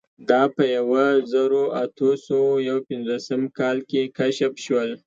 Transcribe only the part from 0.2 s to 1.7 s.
دا په یوه زرو